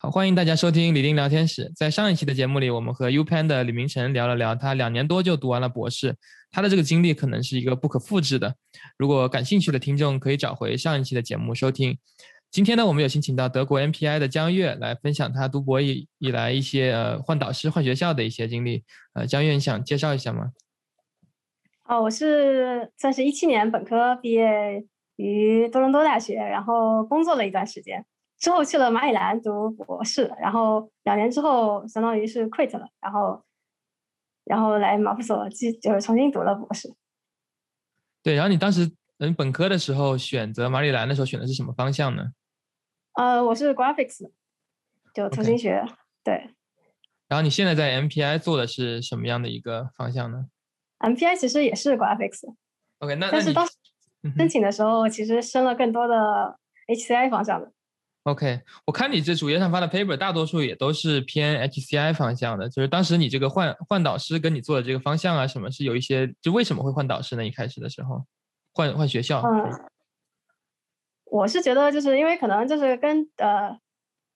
[0.00, 1.72] 好，欢迎大家收听李丁聊天室。
[1.74, 6.14] 在上一期的节目里，我们和 U Pen 的李明成聊了聊他两年多就读完了博士，
[6.52, 8.54] 他的这个经历可能是一个不可复制的。
[8.96, 11.98] 如果感兴趣的听众可以找回上一期的节目收听。
[12.48, 18.84] 今天呢，我们有幸请到德国 MPI 的江月来分享他读博以以来一些呃换导师、换学校的一些经历。
[19.14, 20.52] 呃，江月，你想介绍一下吗？
[21.86, 24.84] 哦，我是算是一七年本科毕业
[25.16, 28.06] 于多伦多大学，然后工作了一段时间。
[28.38, 33.42] 之后去了马里兰读博士，然后两年之后相当于是 quit 了，然后，
[34.44, 36.94] 然后来马普所继就是重新读了博士。
[38.22, 42.26] 对，然后你当时嗯本科的时候选择马里兰的时候选的是什么方向呢？
[43.14, 44.30] 呃，我是 graphics，
[45.12, 45.84] 就图形学。
[46.22, 46.54] 对。
[47.26, 50.46] 然后你现在在 MPI 做的是什么样的一个方向呢
[51.00, 52.42] ？MPI 其实也是 graphics。
[53.00, 53.72] OK，那但是当时
[54.36, 57.72] 申请的时候其实申了更多的 HCI 方向的。
[58.28, 62.68] OK，我看你这主页上发的 paper，大多数也都是偏 HCI 方向的。
[62.68, 67.46] 就是当时你这个换换导师跟你做的这个方向啊，什么是有一些，就为什么会换导师呢？
[67.46, 68.22] 一开始的时候，
[68.74, 69.40] 换换学校。
[69.40, 69.72] 嗯，
[71.24, 73.70] 我是觉得就是因为可能就是跟呃，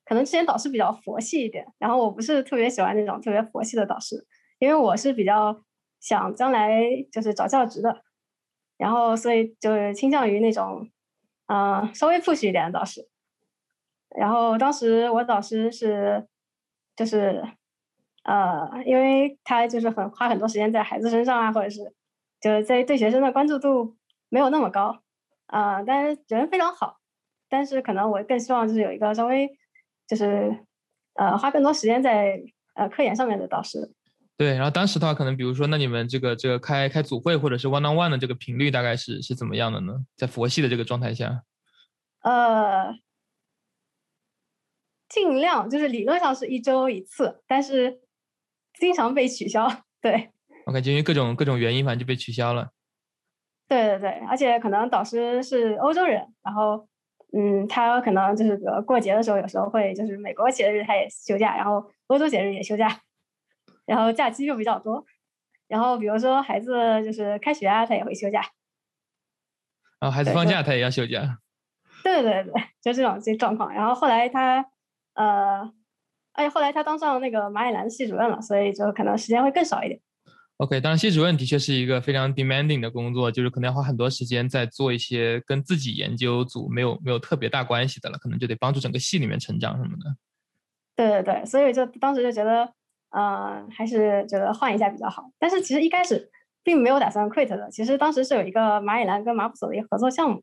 [0.06, 4.26] 可能之前导师比较佛系一点，然后我不是特别喜欢那种特别佛系的导师，
[4.58, 5.62] 因为我是比较
[6.00, 6.80] 想将来
[7.12, 8.02] 就是找教职的，
[8.78, 10.88] 然后所以就是倾向于那种
[11.48, 13.06] 嗯稍微 push 一点的导师。
[14.14, 16.26] 然后当时我导师是，
[16.94, 17.42] 就是，
[18.24, 21.94] 呃，因为他就是很花很多时间在孩子身上啊，或者是，
[22.40, 23.96] 就是在对学生的关注度
[24.28, 25.02] 没有那么高，
[25.46, 26.98] 啊，但是人非常好，
[27.48, 29.48] 但是可能我更希望就是有一个稍微，
[30.06, 30.58] 就是，
[31.14, 32.38] 呃，花更多时间在
[32.74, 33.92] 呃科研上面的导师。
[34.36, 39.94] 对，然后当时的话，可能比如说，那你们这个这个开开组会或者是 one on one 的这个频率大概是是怎么样的呢？
[40.16, 41.42] 在佛系的这个状态下？
[42.20, 42.94] 呃。
[45.12, 48.00] 尽量就是理论上是一周一次，但是
[48.78, 49.68] 经常被取消。
[50.00, 50.30] 对
[50.64, 52.70] ，OK，就因为各种各种原因，反正就被取消了。
[53.68, 56.88] 对对对，而且可能导师是欧洲人，然后
[57.36, 63.02] 嗯，他可能就是比如过节的时候，有时候会就是美国节日他也休假，然后欧洲节日也休假，
[63.84, 65.04] 然后假期又比较多。
[65.68, 66.72] 然后比如说孩子
[67.04, 68.40] 就是开学啊，他也会休假。
[70.00, 71.38] 然后孩子放假他也要休假。
[72.02, 73.70] 对对对，就这种这状况。
[73.74, 74.66] 然后后来他。
[75.14, 75.60] 呃，
[76.32, 80.00] 而且后来他当上那个马里兰的系主任了，所以就可能时间会更少一点。
[80.58, 90.16] OK，当然系主任的确是一个非常 demanding 的工作，就是可能要花很多时间在做一些跟自己研究组没有没有特别大关系的了，可能就得帮助整个系里面成长什么的。
[90.94, 92.72] 对对对，所以就当时就觉得，
[93.10, 95.30] 呃，还是觉得换一下比较好。
[95.38, 96.30] 但是其实一开始
[96.62, 100.40] 并没有打算 quit 的，其实当时是有一个马里兰跟马普索的一个合作项目，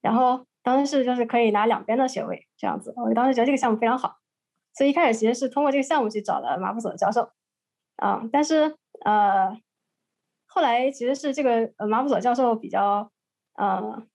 [0.00, 0.46] 然后。
[0.62, 4.18] 当时是就是可以拿两边的学位这样子，我当时觉得这个项目非常好，
[4.74, 7.32] 所以一开始其实是通过这个项目去找了马普索的教授，
[7.96, 9.58] 啊，但是呃，
[10.46, 13.10] 后来其实是这个呃马普索教授比较
[13.54, 14.06] 呃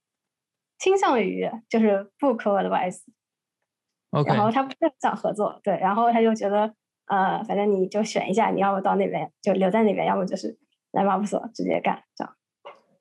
[0.77, 6.75] 倾向于就是不 co advice，OK，然后他不想合作，对，然后他就觉得
[7.07, 10.59] 呃反正你就选一下，你要么到那边就留在那边，要么就是
[10.91, 12.35] 来马普索直接干这样。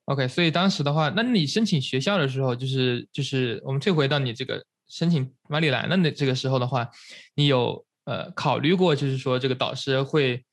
[0.07, 6.87] OK，所以当时的话，那你申请学校的时候，就是就是我们退回到你这个申请马里兰的那这个时候的话，
[7.35, 10.45] 你有呃考虑过，就是说这个导师会，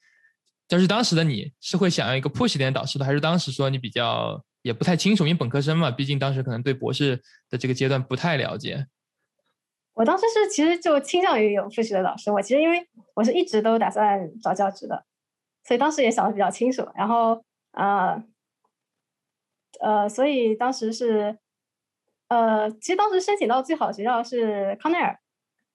[0.70, 8.88] 就是当时的你是会想要一个 push 点导师的，还是当时说你比较也不太清楚，因为本科生嘛，毕竟当时可能对博士的这个阶段不太了解。
[9.96, 15.04] 我当时是其实就倾向于有 push 的导师，我其实因为我是一直都打算找教职的，
[15.68, 18.24] 所以当时也想的比较清楚，然后啊。
[19.80, 21.38] 呃，所以当时是，
[22.28, 25.20] 呃，其实当时申请到最好的学校是康奈尔，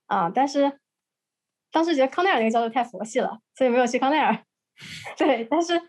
[0.07, 0.81] 啊，但是
[1.73, 4.45] 当时觉得康奈尔那个教授太佛系了，所以没有去康奈尔。
[5.17, 5.81] 对，但是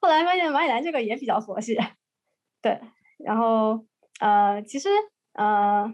[0.00, 1.76] 后来发现马里兰这个也比较佛系，
[2.62, 2.80] 对，
[3.18, 3.84] 然后
[4.20, 4.88] 呃，其实
[5.32, 5.92] 呃，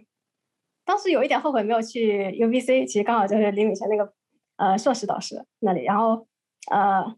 [0.84, 4.12] 当时有一点后悔没有去 UBC，其实刚好就是李敏泉那个
[4.56, 6.26] 呃硕士导师那里，然后
[6.70, 7.16] 呃，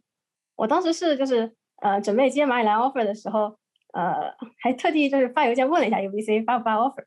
[0.57, 3.60] 我当时是就是呃准备接马里兰 offer 的时候。
[3.93, 7.05] 呃，还特地就是发邮件问了一下 UBC 发不发 offer，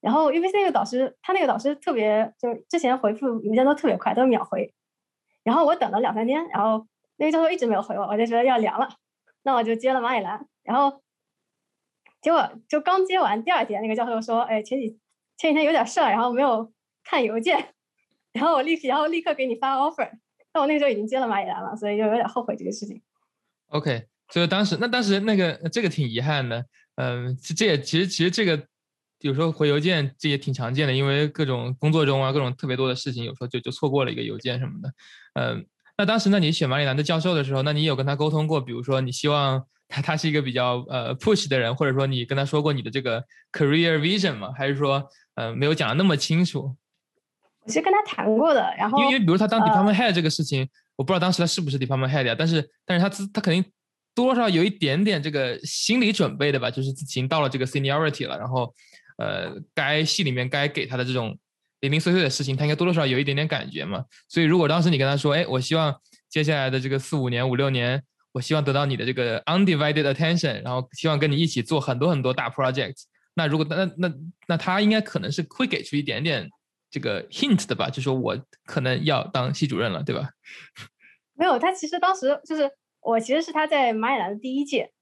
[0.00, 4.72] 然后 UBC 那个导师，他那个导师特别，就是之前回复邮件都特别快，都秒回。
[5.42, 6.86] 然后我等了两三天，然后
[7.16, 8.88] 那个教授一直没有回我，我就觉得要凉了，
[9.42, 10.46] 那我就接了马里兰。
[10.62, 11.02] 然后
[12.20, 14.98] 结果就刚接完第二天，那个教授说：“哎，前几
[15.36, 16.72] 前几天有点事儿，然后没有
[17.02, 17.74] 看邮件，
[18.32, 20.10] 然后我立然后立刻给你发 offer。”
[20.52, 23.02] 但我那个时候已经接了马里兰了，所以就有点后悔这个事情。
[23.68, 24.08] OK。
[24.30, 26.64] 所以当时，那当时那个这个挺遗憾的，
[26.96, 28.62] 嗯，这也其实其实这个
[29.20, 34.92] 有时候回邮件这也挺常见的，因为各种工作中啊，各种特别多的事情，有时候就就错过了一个邮件什么的。
[35.34, 35.66] 嗯，
[35.96, 38.60] 那当时那你选马里兰的教授的时候，那你有跟他沟通过？
[38.60, 44.52] 比如说你希望他他是一个比较呃 push 的人，或者说你跟他说过你的这个 career vision 吗？
[44.56, 45.02] 还是说
[45.36, 46.76] 呃没有讲的那么清楚？
[47.64, 53.64] 我是跟他谈过的，然后因为因为比如他当 department head 这个事情，我不知道当时他是不是 department head 呀，但是但是他自他肯定。
[54.18, 58.74] 多少有一点点这个心理准备的吧，就是已经到了这个 seniority 了，然后，
[59.16, 61.38] 呃，该系里面该给他的这种
[61.78, 64.04] 零零碎碎的事情，他应该多多少少有一点点感觉嘛。
[64.28, 65.94] 所以如果当时你跟他说，哎，我希望
[66.28, 72.96] 接下来的这个四五年、五六年，我希望得到你的这个 undivided attention，然后希望跟你一起做很多很多大 project，
[73.34, 74.12] 那如果那那
[74.48, 76.50] 那他应该可能是会给出一点点
[76.90, 80.28] 这个 hint 的吧，就说我可能要当系主任了，对吧？
[81.38, 82.68] 没有，他其实当时就是。
[83.00, 84.92] 我其实是他在马里兰的第一届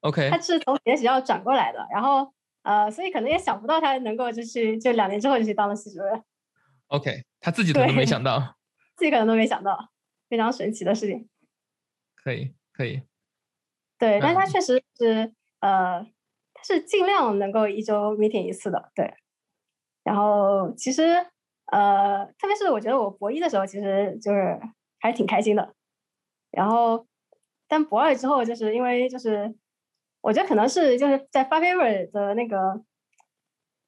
[0.00, 2.32] ，OK，他是从别的学校转过来的，然后
[2.62, 6.22] 呃，所以可能也想不到他能够就是就两年之后就去当了系主任
[6.88, 8.56] ，OK，他自己可能没想 到，
[8.96, 9.90] 自己可能都没想到，
[10.28, 11.28] 非常神奇的事情，
[12.16, 13.02] 可以可以，
[13.98, 16.04] 对，但是他确实是呃，
[16.52, 19.14] 他是尽量能够一周 meeting 一次的，对，
[20.02, 21.02] 然后其实
[21.66, 24.60] 呃，特别是我觉得我博一的时候，其实就是
[24.98, 25.74] 还是挺开心的，
[26.50, 27.06] 然后。
[27.68, 29.54] 但博二之后，就是因为就是，
[30.22, 32.82] 我觉得可能是就是在发 paper 的那个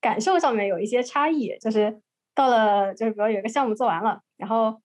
[0.01, 2.01] 感受上面有一些差异，就是
[2.35, 4.81] 到了就是比如有一个项目做完了，然后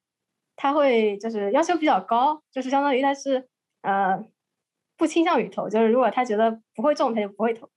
[0.56, 3.48] 他会就是要求比较高，就是相当于他是
[3.82, 4.26] 呃
[4.98, 7.70] 不倾向于投，就是如果他觉得不会中，他就不会投。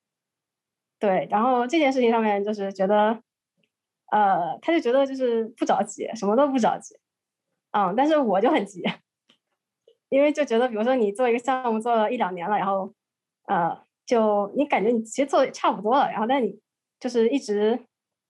[1.00, 3.22] 对，然后这件事情上面就是觉得，
[4.10, 6.96] 呃，他就觉得就是不着急，什么都不着急，
[7.72, 8.82] 嗯，但是我就很急。
[10.10, 12.92] 因为就觉得，比如说你做一个项目做了一两年了，然后，
[13.46, 16.58] 呃，就你感觉你其实做的差不多了，然后但你
[16.98, 17.78] 就是一直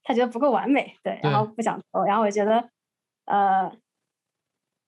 [0.03, 2.69] 他觉得不够完美，对，然后不想投，然后我觉得，
[3.27, 3.71] 呃，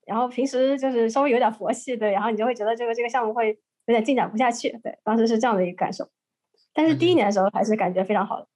[0.05, 6.09] 然后平时就是稍微有点佛系，对，然后你就会觉得这个这个项目会有点进展不下去，对，当时是这样的一个感受，
[6.73, 8.47] 但是第一年的时候还是感觉非常好的。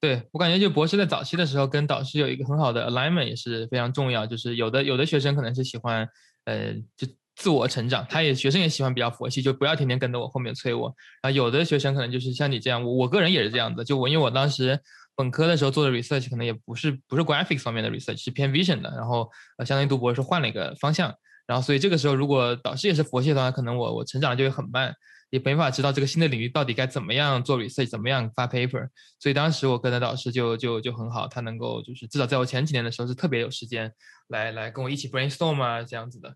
[0.00, 6.08] 对我感觉就博士在早期的时候跟导师有一个很好的 alignment 也是非常重要，就是有的有的学生可能是喜欢，
[6.44, 7.06] 呃，就。
[7.34, 10.94] 自我成长，他也学生也喜欢比较佛系，就不要天天跟着我后面催我。
[11.22, 13.82] 然后有的学生可能就是像你这样，我我个人也是这样子。
[13.84, 14.78] 就我因为我当时
[15.16, 18.90] 本科的时候做的 research 可能也不是不是 graphics 方面的 research，是偏 vision 的。
[18.90, 21.14] 然后呃，相当于读博士换了一个方向。
[21.46, 24.94] 然后所以这个时候如果导师也是佛系的话，可能我我成长就会很慢，
[25.30, 28.88] 也没法知道这个新的领域到底该怎么样做 research，怎么样发 paper。
[29.18, 33.92] 所以当时我跟的导师就就就很好，他能够就是至少在我前几年的时候是特别有时间
[34.28, 36.34] 来来跟我一起 brainstorm 啊这样子的。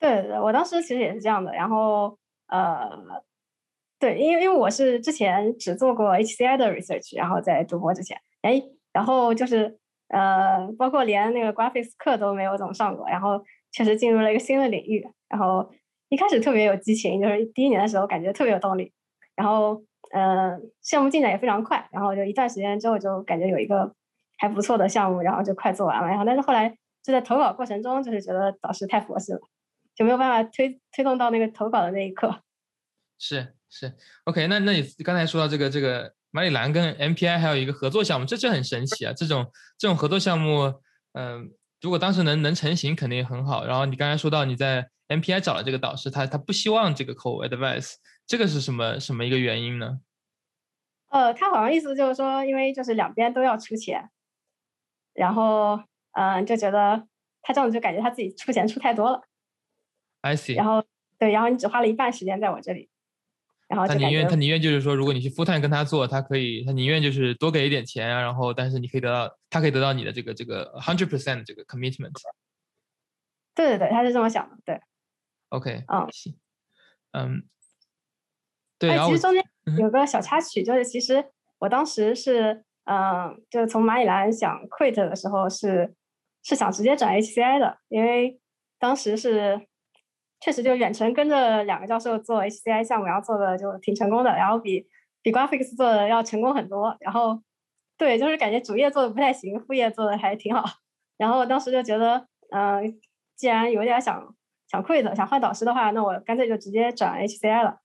[0.00, 1.52] 对对，我当时其实也是这样的。
[1.52, 2.18] 然后，
[2.48, 2.88] 呃，
[3.98, 8.62] 对，因为因为我是之前只做过 HCI 的 research，然后在读博之前，哎，
[8.92, 13.42] 然后就是呃，包括连那个 graphics 课都没有怎么上过，然后
[13.72, 15.04] 确实进入了一个新的领域。
[15.28, 15.70] 然后
[16.10, 18.92] 一开始特别有激情，就是第一年的时候感觉特别有动力。
[19.36, 19.82] 然后，
[20.12, 21.88] 呃，项目进展也非常快。
[21.90, 23.92] 然后就一段时间之后就感觉有一个
[24.38, 26.06] 还不错的项目，然后就快做完了。
[26.08, 26.68] 然后但是后来
[27.02, 29.40] 就在投稿过程中，就是觉得导师太佛系了。
[29.94, 32.42] 就没有办法推推动到那个投稿的那一刻。
[33.18, 33.92] 是是
[34.24, 39.12] ，OK，那那你刚才说到这个这个马里兰跟 MPI 还有一个合作项目，这这很神奇啊！
[39.12, 40.74] 这种这种合作项目，
[41.12, 41.50] 嗯，
[41.80, 43.64] 如果当时能能成型，肯定很好。
[43.64, 47.94] 然后你刚才说到你在 MPI 找了这个导师，他他不希望这个 co advice，
[48.26, 50.00] 这个是什么什么一个原因呢？
[51.10, 54.10] 呃，他好像意思就是说，因为就是两边都要出钱，
[55.14, 55.80] 然后
[56.12, 57.06] 嗯，就觉得
[57.42, 59.22] 他这样子就感觉他自己出钱出太多了。
[60.24, 60.56] I see。
[60.56, 60.82] 然后
[61.18, 62.88] 对，然后你只花了一半时间在我这里，
[63.68, 72.12] 然后他宁愿他宁愿就是说，如果你去 full time 跟他做，他可以他宁愿就是多给一点钱啊，然后但是你可以得到他可以得到你的这个这个 hundred percent 这个 commitment。
[73.54, 74.80] 对对对，他是这么想的，对。
[75.50, 76.34] OK，嗯，行，
[77.12, 77.44] 嗯，
[78.78, 78.90] 对。
[78.90, 79.44] 哎，其实中间
[79.78, 81.24] 有个小插曲，就是其实
[81.58, 85.94] 我当时是嗯，就是从蚂蚁兰想 quit 的时候是
[86.42, 88.40] 是想直接转 HCI 的，因为
[88.78, 89.68] 当时是。
[90.44, 94.86] 确实，就远程跟着两个教授做 HCI 项目，然后做的就挺成功的，然后比
[95.22, 96.94] 比 Graphics 做的要成功很多。
[97.00, 97.40] 然后，
[97.96, 100.62] 对，就是感觉主业做的不太行，副业做的还挺好。
[101.16, 103.00] 然后当时就觉得，嗯，
[103.36, 104.34] 既然有点想
[104.70, 107.78] 想 quit，想换导师的话，那我干脆就直接转 HCI 了。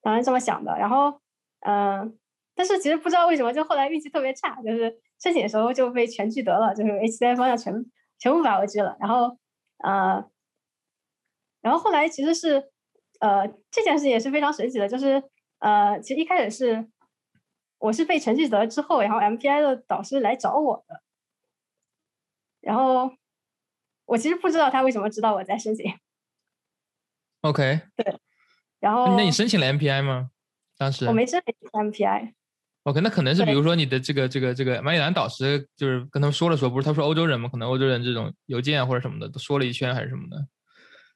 [0.00, 0.78] 当时这么想的。
[0.78, 1.20] 然后，
[1.60, 2.18] 嗯，
[2.54, 7.74] 但是其实不知道为什么，就后来运气特别差，就是申请的时候就被全拒得了，就是 HCI 方向全
[8.18, 8.96] 全部把我拒了。
[8.98, 9.36] 然后，
[9.84, 10.24] 呃。
[11.66, 12.62] 然后后来其实是，
[13.18, 15.20] 呃，这件事也是非常神奇的，就是，
[15.58, 16.88] 呃，其实一开始是，
[17.78, 21.02] 我是被成绩得之后，然后 MPI 的导师来找我的，
[22.60, 23.12] 然后
[24.04, 25.92] 我其实不知道他为什么知道我在申请。
[27.40, 28.16] OK，对，
[28.78, 30.30] 然后那你申请了 MPI 吗？
[30.78, 32.32] 当时我没申请 MPI。
[32.84, 40.46] OK，那可能是比如说你的这个这个这个马里兰导师就是跟他们说了说，不是他说欧洲人嘛，可能欧洲人这种邮件啊或者什么的都说了一圈还是什么的。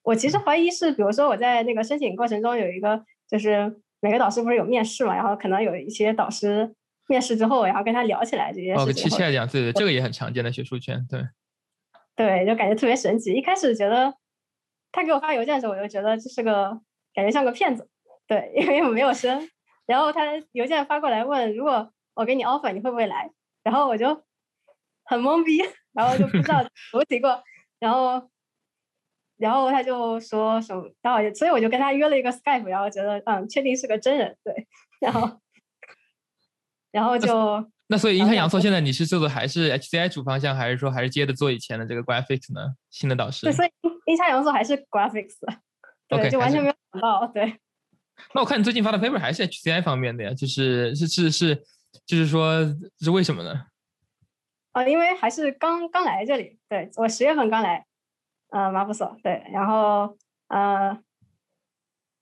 [0.03, 6.75] 我其实怀疑是，比如说我在那个申请过程中有一个，就是每个导师不是有面试嘛，然后可能有一些导师
[7.07, 9.11] 面试之后，然后跟他聊起来这些事情。
[9.55, 11.23] 对对，这个也很常见的学术圈，对。
[12.17, 13.33] 对，就感觉特别神奇。
[13.33, 14.15] 一开始觉得
[14.93, 16.81] 他给我发邮件的时候，我就觉得这是个
[17.15, 17.89] 感觉像个骗子，
[18.27, 19.49] 对，因为我没有申。
[19.87, 23.31] 然后他邮件发过来问，如果我给你 offer，你会不会来？
[23.63, 24.23] 然后我就
[25.05, 27.43] 很懵逼，然后就不知道怎么提过。
[27.79, 28.30] 然后，
[29.41, 34.69] 然后他就说什么，然后所以我就跟他约了一个 Skype，然后觉得嗯，确定是个真人，对。
[35.01, 35.41] 然后，
[36.93, 42.75] 然后就那所以阴差阳错，现在你是做的还是 HCI 主方向，还是说还是接着做以前的这个 Graphics 呢？
[42.91, 43.47] 新的导师？
[43.47, 43.71] 对，所以
[44.05, 45.37] 阴差阳错还是 Graphics，
[46.07, 47.59] 对，就完全没有想到，对。
[48.35, 50.35] 那我看你最近发的 paper 还是 HCI 方面的呀？
[50.35, 51.57] 就是是是是，
[52.05, 52.63] 就是说
[53.01, 53.65] 是为什么呢？
[54.73, 57.87] 啊，因为还是刚刚来这里，对我十月份刚来，
[58.51, 60.17] 呃，马普索，对，然后
[60.49, 60.97] 呃，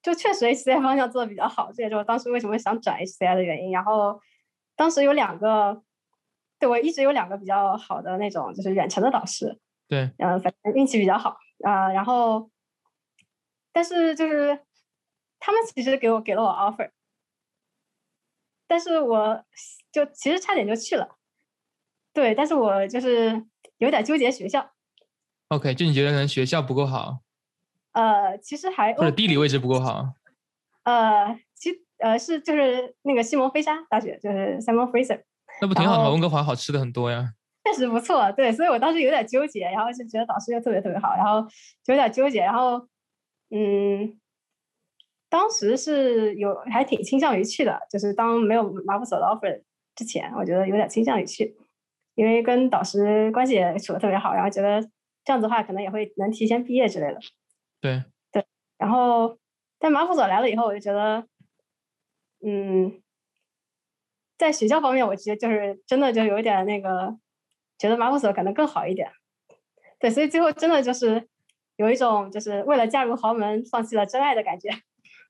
[0.02, 3.72] 就确实 HCI 方向做的比较好，这也是我当时为什么想转 HCI 的原因。
[3.72, 4.20] 然后
[4.76, 5.82] 当时有两个，
[6.58, 9.58] 对我一直有两个比较好的那种就是远程的导师，
[9.88, 11.90] 对，嗯，反正运气比较好啊。
[11.92, 12.50] 然后，
[13.72, 14.60] 但是就是。
[15.40, 16.90] 他们其实给我给了我 offer，
[18.66, 19.44] 但是我
[19.92, 21.16] 就其实差点就去了，
[22.12, 24.68] 对，但是我就是有点纠结学校。
[25.48, 27.20] OK，就你觉得可能学校不够好？
[27.92, 30.12] 呃，其实还或者地理位置不够好。
[30.84, 35.22] 呃，其呃是就是那个西蒙菲沙大学，就是 Simon Fraser。
[35.60, 36.10] 那不挺好的吗？
[36.10, 37.32] 温哥华好吃的很多呀。
[37.64, 41.42] 确实不错，对，所以我当时有点纠结，然后就觉得导师又特别特别好，然后
[41.84, 42.86] 就有点纠结，然后
[43.50, 44.18] 嗯。
[45.30, 49.62] 当时是有还挺倾向于去的，就是当没有马普索的 offer
[49.94, 51.54] 之前，我觉得有点倾向于去，
[52.14, 54.80] 因为跟导师关系也处的特别好，然后觉得
[55.28, 57.20] 这样子的话可能也会能提前毕业之类的。
[57.82, 58.46] 对对，
[58.78, 59.38] 然后
[59.78, 61.28] 但马普索来了以后，我就觉得，
[62.42, 63.02] 嗯，
[64.38, 67.14] 在学校方面，我觉得就是真的就有一点那个，
[67.76, 69.12] 觉得马普索可能更好一点。
[69.98, 71.28] 对，所以最后真的就是
[71.76, 74.70] 有一种就是为了嫁入豪门放弃了真爱的感觉。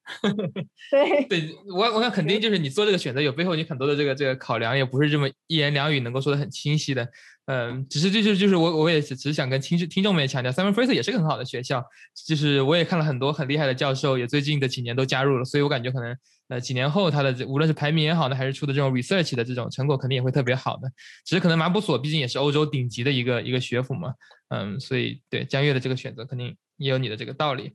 [0.91, 7.07] 对，对我我想肯定就是你做这个选择有背后你很多的这个这个考量，也不是这么一言两语能够说的很清晰的。
[7.47, 11.83] 嗯，只是就是就是我我也只是想跟听听众们也强调，Simon Fraser 也是个很好的学校，
[12.27, 16.15] 就是我也看了很多很厉害的教授，也最近的几年都加入了，所以我感觉可能
[16.49, 20.91] 呃几年后他的无论是排名也好呢，还是出的这种 research 的这种成果，肯定也会特别好的。
[21.25, 24.13] 只是可能马普所毕竟也是欧洲顶级的一个一个学府嘛，
[24.49, 27.73] 嗯，所以对江月的这个选择肯定也有你的这个道理。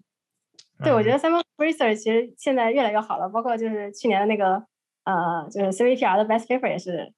[0.80, 4.64] 对，我觉得 Simon Fraser 其实现在越来越好了，包括就是去年的那个
[5.04, 7.14] 呃，就是 CVPR 的 Best Paper 也是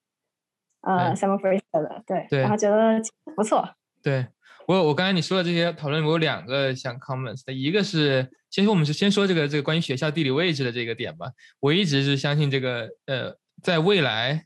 [0.82, 3.02] 呃 Simon Fraser 的，对，然后觉得
[3.36, 3.68] 不错。
[4.04, 4.28] 对
[4.68, 11.32] 我，我刚才你说的这些讨论，我有两个想 comments 的，一个是，先说我们是先说这个这个关于学校地理位置的这个点吧。
[11.60, 14.46] 我一直是相信这个呃，在未来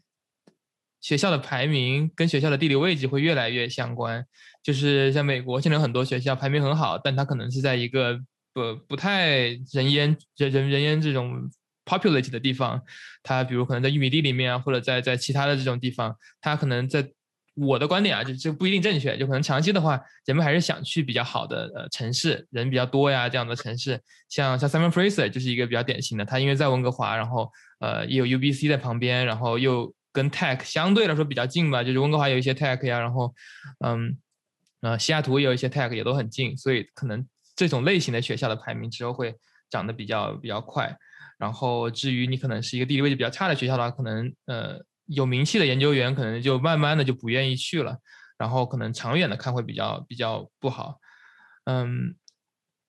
[1.02, 4.26] 学校的排名跟学校的地理位置会越来越相关。
[4.62, 8.20] 就是像美国现在有很多学校排名很好，但它可能是在一个
[8.60, 9.38] 不不太
[9.72, 11.50] 人烟人人人烟这种
[11.86, 12.82] populated 的地方，
[13.24, 17.10] 它比如可能在玉米地里面啊，或者在在其他的这种地方，它可能在
[17.56, 24.00] 我的观点啊，就这不一定正确，就可能长期的话，人们还是想去比较好的呃城市，人比较多呀这样的城市，
[24.30, 33.34] 像像 Simon Fraser 就是一个比较典型的，他因为在温哥华，然后呃也有 UBC 在旁边，然后又跟 Tech 相对来说比较近吧，就是温哥华有一些 Tech 呀，然后
[33.84, 34.18] 嗯
[34.82, 37.28] 呃西雅图也有一些 Tech 也都很近，所以可能。
[37.60, 39.36] 这种类型的学校的排名之后会
[39.70, 40.96] 涨得比较比较快，
[41.38, 47.98] 然后至于你可能是一个地理位置比较差的学校的话，可能呃有名气的研究员可能就慢慢的就不愿意去了，
[48.38, 51.02] 然后可能长远的看会比较比较不好，
[51.66, 52.16] 嗯，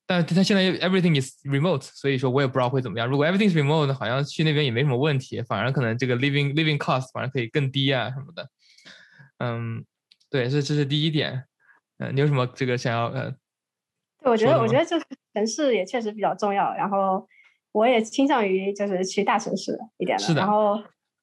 [0.06, 3.08] 但他现在 everything is remote，所以说我也不知道会怎么样。
[3.08, 8.48] 如果 everything is remote，好像去那边也没什么问题，反而可能这个 living living cost 反而可以更低啊什么的，
[9.38, 9.84] 嗯，
[10.30, 11.42] 对，这这是第一点，
[11.98, 13.34] 嗯，你有什么这个想要呃？
[14.22, 16.72] 对，我觉得，我觉得就是城市也确实比较重要。
[16.74, 17.26] 然后，
[17.72, 20.34] 我也倾向于就是去大城市一点的。
[20.34, 20.78] 然后，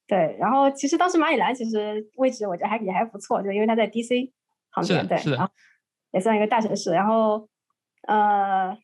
[0.07, 4.31] 对，然后其实当时马里兰其实位置我觉得还也还不错，就因为它在 DC
[4.71, 5.51] 旁边，对，然后
[6.11, 6.91] 也算一个大城市。
[6.91, 7.47] 然后，
[8.07, 8.75] 呃，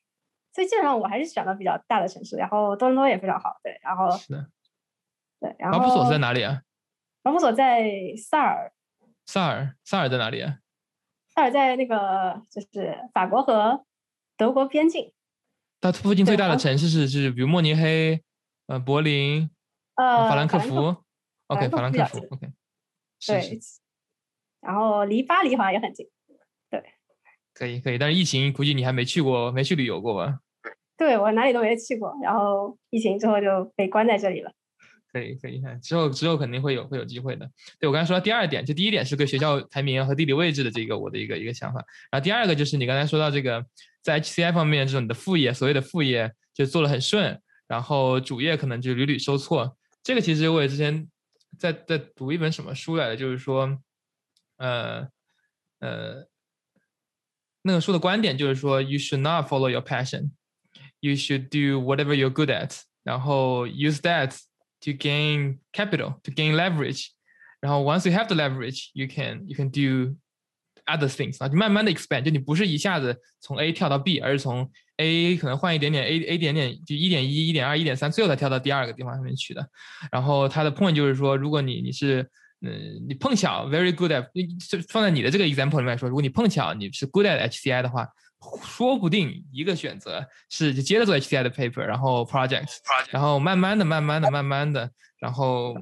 [0.54, 2.36] 所以基本上我还是选了比较大的城市。
[2.38, 3.80] 然后多伦多也非常好，对。
[3.82, 4.48] 然后是的，
[5.40, 6.62] 对，然后马普索在哪里啊？
[7.24, 8.72] 马普索在萨尔。
[9.26, 10.58] 萨尔，萨尔在哪里啊？
[11.30, 13.86] 萨尔在那个就是法国和
[14.44, 15.14] 德国边境。
[15.80, 18.22] 它附近最大的城市是是，比如慕尼黑，
[18.68, 19.50] 呃，柏林，
[19.96, 20.98] 呃，法兰克福。
[21.48, 22.18] OK，法兰克福。
[22.18, 22.52] OK。
[23.26, 23.60] 对。
[24.60, 26.06] 然后离巴黎好像也很近。
[26.70, 26.84] 对。
[27.54, 30.40] 可以可以，但是疫情估计你还没去过，没去旅游过吧？
[30.98, 34.52] 对我哪里都没去过，然后疫情之后就被关在这里了。
[35.14, 37.48] 可以可以看，之后之后肯定会有会有机会的。
[37.80, 43.64] 对我刚才说到第二点，就第一点是对学校排名和地理位置的这个我的一个一个想法，然后第二个就是你刚才说到这个
[44.02, 49.78] 在 HCI 方面这种你的副业，所谓的副业就做的很顺，然后主业可能就屡屡受挫。
[50.02, 51.08] 这个其实我也之前
[51.60, 53.78] 在在读一本什么书来的，就是说，
[54.58, 55.08] 呃
[55.80, 56.28] 呃，
[57.62, 64.36] 那个书的观点就是说，you should not follow your passion，you should do whatever you're good at，然后 use that。
[64.84, 67.08] To gain capital, to gain leverage.
[67.60, 70.16] 然后 once you have the leverage, you can you can do
[70.86, 79.66] other things 啊，就慢慢的 expand，就你不是一下子从 A 跳到 B，而是从 A 可能换一点点 A A 点点就一点一、一点二、一点三，最后才跳到第二个地方上面去的。
[80.12, 82.30] 然后他的 point 就是说，如果你你是
[82.62, 84.28] 嗯你碰巧 very good at，
[84.70, 88.06] 就放在你的这个 example 里面说，如果你碰巧你是 good at HCI 的话，
[88.64, 92.78] 说不定一个选择是就接着做 HCI 的 paper，然后 projects，
[93.10, 95.76] 然后慢慢的、慢慢的、慢慢的，然后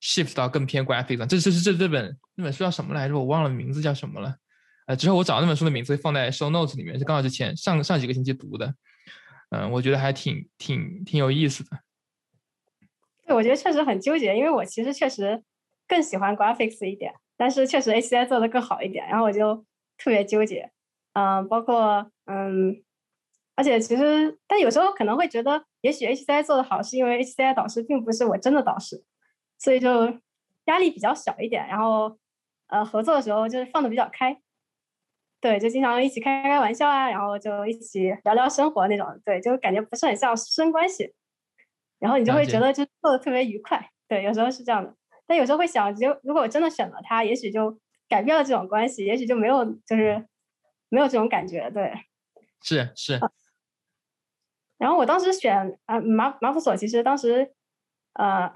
[0.00, 1.26] shift 到更偏 graphics。
[1.26, 3.18] 这这是这这本那本书叫什么来着？
[3.18, 4.36] 我忘了名字叫什么了。
[4.86, 8.74] 呃，之后我找那本书的名字会放在 show notes 里面，是刚好之前上上几个星期读的。
[9.50, 11.70] 嗯，我觉得还挺挺挺有意思的。
[13.26, 15.42] 对，我觉得确实很纠结，因为我其实确实
[15.86, 19.64] 更喜欢 graphics 一点，但是确实 HCI 做的更好一点，然后我就
[19.96, 20.70] 特别纠结。
[21.14, 22.82] 嗯，包括嗯，
[23.54, 29.04] 而且其实，但有时候可能会觉得，也许 HCI 做的好，是因为 HCI 导师并不是我真的导师，
[29.58, 30.18] 所以就
[30.66, 31.66] 压力比较小一点。
[31.68, 32.16] 然后，
[32.68, 34.40] 呃，合作的时候就是放的比较开，
[35.40, 41.12] 对，就经常一起开开玩笑啊，然后就一起聊聊生活那种，对，就感觉不是很像师生关系。
[41.98, 44.94] 然后你就会觉得就做的特别愉快，对，有时候是这样的。
[45.26, 50.26] 但有时候会想，就如果我真的选了他，也许就改变了这种关系，也许就没有就是。
[50.92, 51.90] 没有这种感觉，对，
[52.60, 53.18] 是是。
[54.76, 57.54] 然后我当时选啊马马普索，其实当时
[58.12, 58.54] 呃，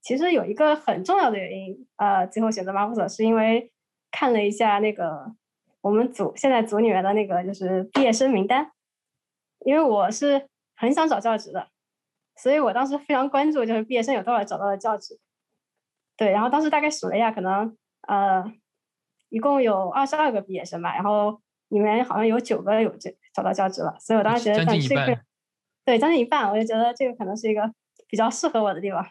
[0.00, 3.72] 其实有一个很重要的原因，呃，最后选择马普索是因为
[4.12, 5.34] 看了一下那个
[5.80, 8.70] 我们组现在组里面的那个就是毕业生名单，
[9.66, 11.68] 因为我是很想找教职的，
[12.36, 15.18] 所以我当时非常关注就是毕业生有多少找到了教职，
[16.16, 18.54] 对，然后当时大概数了一下，可能呃。
[19.28, 25.20] 一共有二十二个毕业生吧，然后里面好像有九个有这找到教职了，所以我当时觉得这个
[25.84, 27.68] 对将近一半，我就觉得这个可能是一个
[28.06, 29.04] 比较适合我的地方。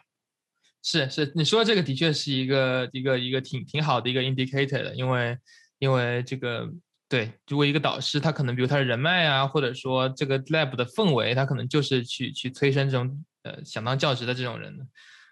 [0.82, 5.36] 是是，你说这个的确是一个一个一个挺挺好的一个 indicator 的，因为
[5.78, 6.68] 因为这个
[7.08, 14.86] 对，如果一个导师他可能比如他的人脉啊，或者说这个 lab 的氛围，他可能就是去去催生这种呃想当教职的这种人的，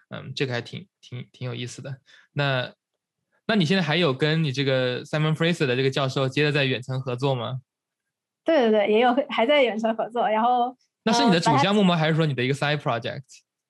[0.09, 1.97] 嗯，这个还挺挺挺有意思的。
[2.33, 2.71] 那。
[3.53, 7.59] 那你现在还有跟你这个 Simon Fraser 的这个教授接着在远程合作吗？
[8.43, 10.27] 对对对，也有还在远程合作。
[10.27, 11.95] 然后那是你的主项目吗？
[11.95, 13.21] 还是说你的一个 side project？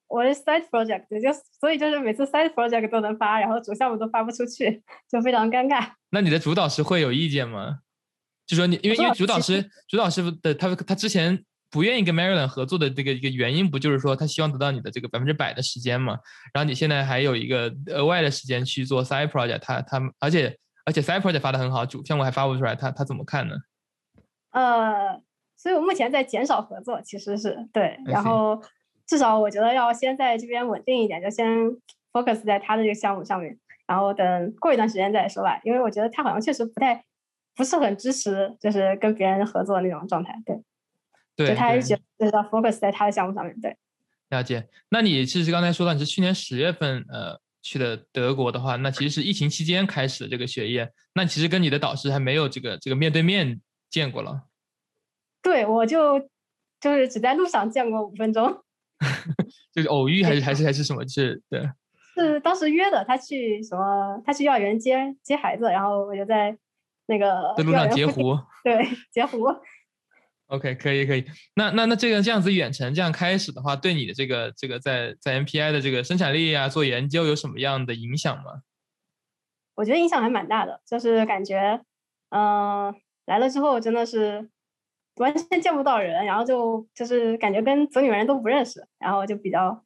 [0.07, 5.89] 我的 side project 就所以就是每次 side project 都能发，然后主项目都发不出去，就非常尴尬。
[6.11, 7.79] 那你的主导师会有意见吗？
[8.47, 11.43] 就说你因为因为主导师主导师的他他之前。
[11.73, 16.19] 不愿意跟 Maryland 合作的这个一个原因，不就是说他希望得到你的这个百分之百的时间嘛？
[16.53, 20.55] 然后你现在还有一个额外的时间去做 side project，他他而且
[20.85, 23.55] 而且 side project 发的很好，主项目还发不出来，他他怎么看呢？
[24.51, 25.19] 呃，
[25.57, 28.61] 所以我目前在减少合作，其实是对，然后
[29.07, 31.47] 至少我觉得要先在这边稳定一点，就先
[32.11, 33.57] focus 在他的这个项目上面，
[33.87, 35.59] 然后等过一段时间再说吧。
[35.63, 37.03] 因为我觉得他好像确实不太
[37.55, 40.61] 不是很支持，就是跟别人合作那种状态，对。
[41.35, 43.59] 对，他还是觉得 focus 在他的项目上面。
[43.59, 43.75] 对，
[44.29, 44.67] 了解。
[44.89, 50.91] 那你其实刚才说到你是去年十月份呃去的德国的话，那其实是疫情期间开始的这个学业。
[51.15, 54.43] 那其实跟你的导师还没有这个这个面对面见过了。
[55.41, 56.19] 对，我就
[56.79, 58.63] 就是只在路上见过五分钟。
[59.73, 61.07] 就是偶遇还是还是还是什么？
[61.07, 61.67] 是，对。
[62.15, 64.21] 是当时约的，他去什么？
[64.23, 66.55] 他去幼儿园接接孩子，然后我就在
[67.07, 68.37] 那个在路上截胡。
[68.63, 69.47] 对，截胡。
[70.53, 71.25] OK，可以可以。
[71.55, 78.61] 那那那这个这样子远程这样开始的话，对你的这个这个在在 MPI 的这个生产力啊，做研究有什么样的影响吗？
[79.73, 81.81] 我觉得影响还蛮大的，就是感觉，
[82.29, 82.93] 嗯，
[83.25, 84.47] 来了之后真的是
[85.15, 89.83] 完全见不到人，然后就就是感觉跟组里面人都不认识，然后就比较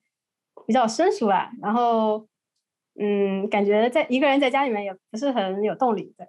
[0.68, 2.28] 比较生疏啊，然后
[3.00, 6.14] 嗯，感觉在一个人在家里面也不是很有动力。
[6.18, 6.28] 对。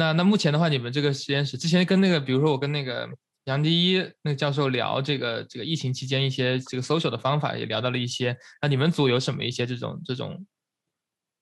[0.00, 3.06] 那那目前的话，你们这个实验室之前跟那个，比如说我跟那个
[3.44, 8.34] 杨迪一那个教授聊这个这个疫情期间一些这个 social 的方法，也聊到了一些。
[8.62, 10.46] 那你们组有什么一些这种这种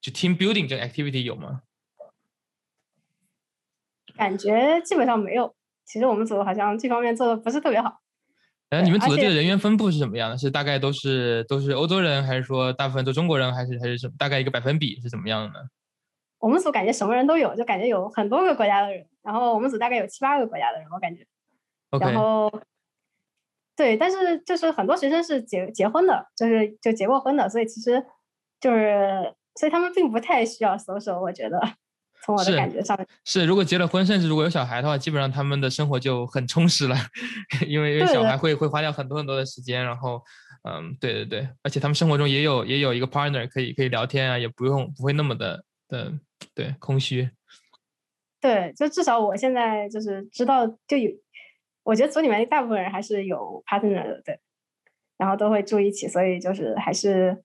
[0.01, 1.61] 就 team building 这个 activity 有吗？
[4.16, 5.55] 感觉基本上没有。
[5.87, 8.01] 其实我们组好像这方面做的不是特别好。
[8.71, 10.37] 哎，你们组的这个人员分布是怎么样的？
[10.37, 14.14] 是大概都是都是欧洲人，还是说大部分都中国人，还是还是什么？
[14.18, 15.68] 大概一个百分比是怎么样的呢？
[16.38, 19.07] 我们组感觉什么人都有，就感觉有很多个国家的人。
[19.22, 21.27] 然后我们组大概有七八个国家的人，我感觉。
[22.01, 22.53] 然后，
[23.77, 28.05] 对，但是就是很多学生是结结婚的，就是就结过婚的，所以其实
[28.61, 31.61] 就是，所以他们并不太需要 social，，我觉得。
[32.20, 36.96] 从我的感觉上面是，如果结了婚，甚至如果有小孩的话，基本上他们的生活就很充实了，
[37.66, 39.83] 因为因为小孩会会花掉很多很多的时间。
[39.83, 40.20] 然后，
[40.64, 46.20] 嗯，对对对，而且他们生活中也有也有一个 partner 可以可以聊天啊，也不用不会那么的对。
[46.55, 47.29] 对，空虚。
[48.40, 51.11] 对，就至少我现在就是知道，就有，
[51.83, 54.38] 我觉得组里面大部分人还是有 partner 的，对，
[55.16, 57.42] 然后都会住一起，所以就是还是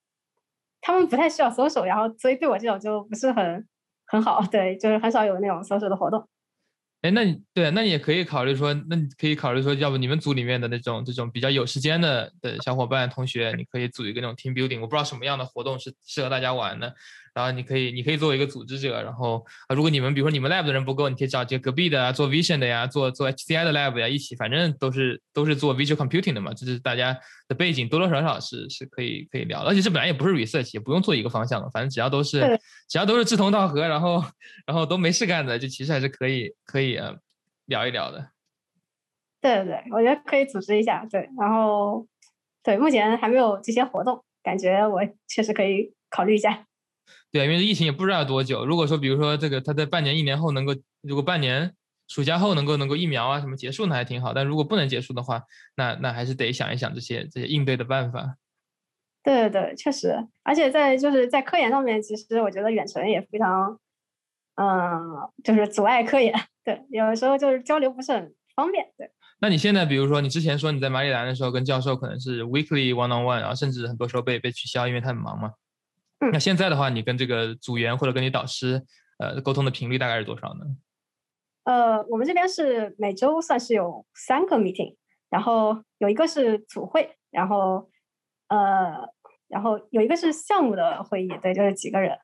[0.79, 3.67] 他们不太需要 social，然后所以对我这种就不是很
[4.05, 6.27] 很好，对，就是很少有那种 social 的活动。
[7.03, 16.95] 哎，那你对，那你也可以考虑说，那你可以考虑说，要不你们组里面的那种这种比较有时间的的小伙伴同学，你可以组一个那种 team building，我不知道什么样的活动是适合大家玩的。
[17.35, 32.39] 然后你可以，你可以作为一个组织者，然后啊，如果你们比如说你们 lab 的人不够，你可以找这隔壁的啊，做 vision 的呀，做做 HCI 的 lab 呀，一起，反正都是都是做 visual computing 的嘛，就是大家的背景多多少少是是可以可以聊，而且这本来也不是 research，也不用做一个方向的，反正只要都是
[32.87, 34.23] 只要都是志同道合，然后
[34.67, 37.15] 然后都没事干的，就其实还是可以可以呃
[37.65, 38.31] 聊一聊的。
[39.41, 42.07] 对对对，我觉得可以组织一下，对，然后
[42.63, 46.65] 对，目前还没有这些活动，感觉我确实可以考虑一下。
[47.31, 48.65] 对，因为疫情也不知道多久。
[48.65, 51.75] 如果说，比如说这个，他在半年、一年后能够，如果半年
[52.07, 54.33] 暑假后能够能够疫苗啊什么结束那，还挺好。
[54.33, 55.43] 但如果不能结束的话，
[55.75, 58.37] 那那还是得想一想这些这些应对的办法。
[59.23, 60.15] 对对对，确实。
[60.43, 63.77] 而且在就是在科研上面，其实我觉得远程也非常，
[64.55, 66.33] 嗯，就是阻碍科研。
[66.63, 68.91] 对，有的时候就是交流不是很方便。
[68.97, 69.11] 对。
[69.39, 75.53] 那你现在，比如说你之前说你在马里兰的时候跟教授可能是 weekly one on one，然后甚至很多时候被被取消，因为他很忙嘛。
[76.19, 78.81] 嗯那现在的话，你跟这个组员或者跟你导师，
[79.19, 80.65] 呃，沟通的频率大概是多少呢？
[81.65, 84.95] 呃，我们这边是每周算是有三个 meeting，
[85.29, 87.89] 然后有一个是组会，然后
[88.47, 89.09] 呃，
[89.49, 92.17] 然后有一个是项目的会议，对，就是几个人，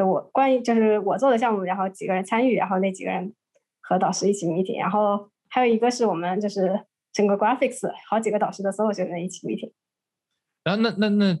[0.00, 3.34] 对我关于就是我做的项目，然后几个人参与，然后那几个人
[3.82, 9.72] 和导师一起 meeting，然后还有一个是我们就是整个 graphics 好几个导师的所有学生一起 meeting。
[10.64, 11.38] 然后那那那。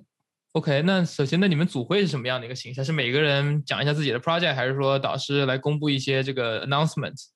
[0.52, 2.82] OK，那首先，那你们组会是什么样的一个形式？
[2.82, 7.28] 是每个人讲一下自己的 project，还是说导师来公布一些这个 announcement？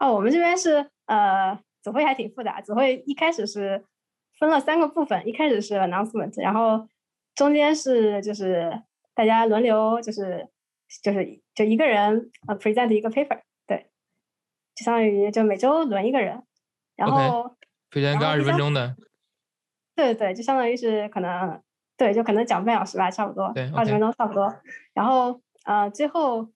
[0.00, 2.60] 哦，我们这边是呃，组会还挺复杂。
[2.60, 3.84] 组会一开始是
[4.40, 6.88] 分了三个部分，一开始是 announcement，然后
[7.36, 8.82] 中间是就是
[9.18, 10.48] 大家轮流，就是
[11.02, 13.90] 就是就一个人呃 present 一个 paper，对，
[14.76, 16.40] 就相当于就每周轮一个人，
[16.94, 17.56] 然后
[17.90, 18.94] present 个二十分钟的，
[19.96, 21.60] 对对，就相当于是可能。
[21.96, 24.54] 对，就可能讲半小时吧，差不多，二十分钟差不多。
[24.94, 26.48] 然后，呃，最后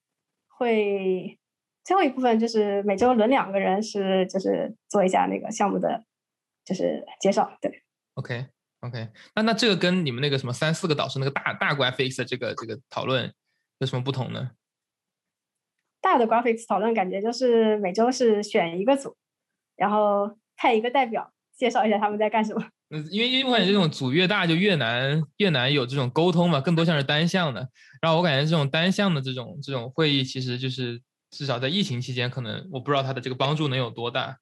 [0.47, 1.37] 会
[1.83, 6.05] 最后一部分就是每周轮两个人，是就是做一下那个项目的
[6.65, 7.59] 就是介绍。
[7.61, 7.83] 对
[8.15, 8.47] ，OK
[8.83, 13.33] OK，那那这个跟你们那个什么三四个导师那个大大 graphics 的这个这个讨论
[13.79, 14.51] 有什么不同呢？
[16.01, 19.17] 大的 graphics 讨论感觉就是每周是选一个组，
[19.77, 22.69] 然后派一个代表介绍一下他们在干什么。
[22.91, 27.67] 嗯，因为因为我感觉这种组越大就越难越难有这种沟通嘛，更多像是单向的。
[28.01, 34.37] 然后我感觉这种单向的这种这种会议，其实就是至少在疫情期间，可能我不知道它的这个帮助能有多大。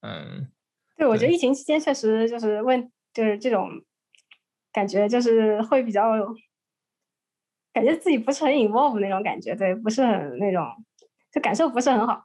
[0.00, 0.48] 嗯，
[0.96, 3.70] 对，我觉得疫情期间确实就是问就是这种
[4.72, 6.12] 感觉，就是会比较
[7.72, 10.66] 感觉自己不是很 involve 那种感觉，对，不是很那种
[11.32, 12.24] 就感受不是很好。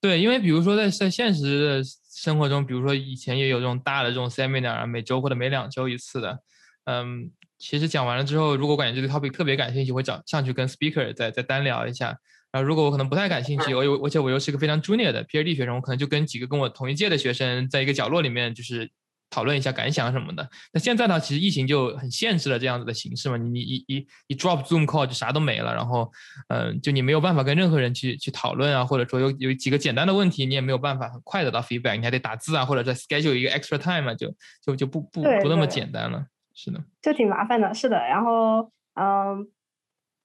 [0.00, 1.82] 对，因为比如说在在现实的。
[2.18, 6.40] 生活中，比如说以前也有这种大的这种 seminar，每周或者每两周一次的，
[6.86, 12.06] 嗯，其实讲完了之后，如果感觉这个 topic 特别感兴趣，会找上去跟 speaker 再再单聊一下。
[12.50, 18.90] 然后如果我可能不太感兴趣，我有而且我又是个非常 junior 的 PhD 学生，我可能就跟几个跟我同一届的学生在一个角落里面，就是
[19.30, 20.48] 讨论一下感想什么的。
[20.72, 26.10] 那现在呢，其实疫情就很限制了这样子的形式嘛，你你一一一 drop Zoom call 就啥都没了，然后
[26.48, 36.26] 嗯，就你没有办法跟任何人去去讨论啊，或者说有有几个简单的问题，你也没有办法很快得到 feedback，你还得打字啊，或者再 schedule 一个 extra time 啊，就就就不不不那么简单了。
[36.54, 37.72] 是的，就挺麻烦的。
[37.72, 39.46] 是的，然后嗯，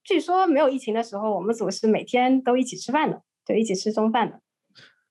[0.02, 4.40] 据说没有疫情的时候，我们组是每天都一起吃饭的，对，一起吃中饭的。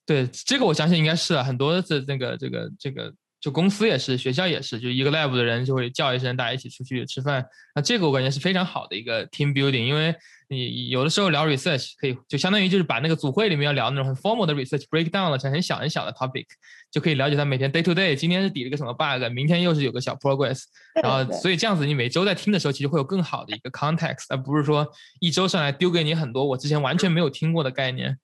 [0.05, 7.45] 对，这个我相信应该是很多的那个这个这个，就公司也是，学校也是，就一个 lab 的人就会叫一声，大家一起出去吃饭。
[7.75, 10.15] 那这个我感觉是非常好的一个 team building，因为
[10.47, 16.45] 你有的时候聊 research 可以，就相当于就是把那个组会里面要聊那种很 formal 的 research break down 了成很小很小的 topic，
[16.89, 20.61] 就可以了解他每天 day to day，今天是抵了个什么 bug，明天又是有个小 progress，
[21.03, 24.87] 然后所以这样子你每周在听的时候，其实会有更好的一个 context，而不是说
[25.19, 28.17] 一周上来丢给你很多我之前完全没有听过的概念。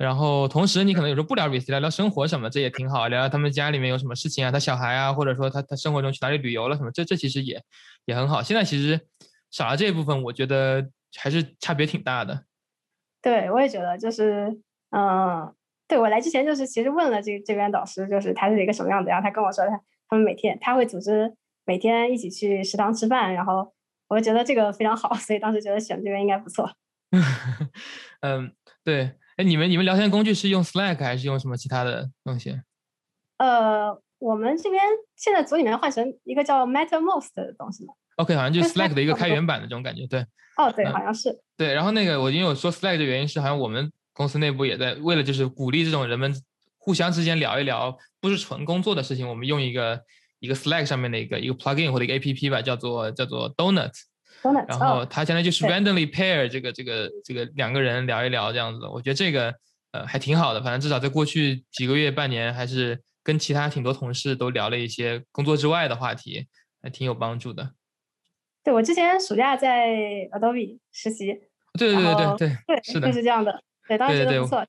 [0.00, 3.06] 然后同时，你可能有时候不聊 r e s e 聊聊生活什么，这也挺好。
[3.08, 7.62] 聊聊他们家里面有什么事情啊，他小孩啊，或者说他他生活中去哪里旅游了什么，这这其实也
[8.06, 8.42] 也很好。
[8.42, 8.98] 现在其实
[9.50, 12.44] 少了这一部分，我觉得还是差别挺大的。
[13.20, 14.58] 对，我也觉得，就是
[14.96, 15.54] 嗯，
[15.86, 21.30] 对我来之前就是其实问了这这边导师，就是他是一个什么样的，然后他跟我说他他们每天他会组织
[21.66, 23.74] 每天一起去食堂吃饭，然后
[24.08, 26.70] 我觉得这个非常好，所以当时觉得选这边应该不错。
[28.22, 29.19] 嗯，对。
[29.40, 32.60] 哎，你们你们聊天工具是用 Slack 还是用什么其他的东西？
[33.38, 34.82] 呃，我们这边
[35.16, 37.94] 现在组里面换成一个叫 MetaMost 的东西了。
[38.16, 40.20] OK，好像就是 Slack 的一个开源版的这种感觉，对。
[40.58, 41.40] 哦，对，好像是。
[41.56, 46.34] 对，然后那个我因为我说 Slack 的原因是，好像我们公司内部也在为了就是鼓励这种人们
[46.76, 50.02] 互相之间聊一聊，不是纯工作的事情，我们用一个
[50.40, 53.92] 一个 Slack 上面的一个一个 plugin 或者一个 APP 吧，叫做叫做 Donut。
[54.66, 59.54] 然后他相当于就是 randomly pair 这个这个这个两个人聊一聊这样子，我觉得这个
[59.92, 60.62] 呃还挺好的。
[60.62, 66.46] 反正至少在过去几个月、半年，还是跟其他挺多同事都聊了一些工作之外的话题，
[66.82, 67.72] 还挺有帮助的。
[68.64, 69.88] 对我之前暑假在
[70.32, 71.26] Adobe 实习，
[71.78, 73.62] 对对对对对对，是的，就是这样的。
[73.86, 74.66] 对，当时觉得不错。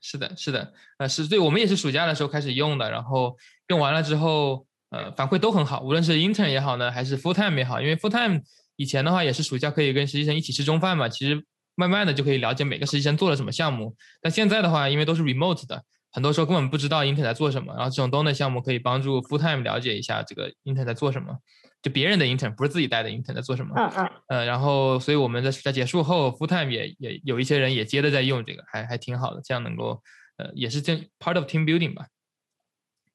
[0.00, 3.36] 是的，是的，呃，是对我们也是暑假的时候开始用的，然后
[3.68, 8.42] 用完了之后，呃，反馈都很好，无论是 intern 也好呢，还是 full time 也好，因为 full time。
[8.76, 13.94] 以前的话也是暑假可以跟实习生一起吃中饭嘛，其实慢慢的就可以了解每个实习生做了什么项目。
[14.20, 15.82] 但现在的话，因为都是 remote 的，
[16.12, 17.74] 很多时候根本不知道 intern 在做什么。
[17.74, 21.36] 然后这种 donor 项目可以帮助 full time 了解一下这个 intern 在做什么，
[21.82, 23.74] 就别人的 intern 不是自己带的 intern 在做什么。
[23.76, 24.10] 嗯嗯。
[24.28, 30.02] 呃，然后所以我们在在结束后 full time 也也有一些人也接着在用这个，还还挺好的，这样能够
[30.36, 32.06] 呃也是这 part of team building 吧。